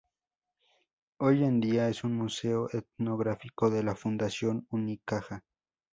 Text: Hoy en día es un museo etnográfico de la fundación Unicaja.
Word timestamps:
Hoy 1.19 1.43
en 1.43 1.61
día 1.61 1.87
es 1.87 2.03
un 2.03 2.15
museo 2.17 2.69
etnográfico 2.73 3.69
de 3.69 3.83
la 3.83 3.93
fundación 3.93 4.65
Unicaja. 4.71 5.43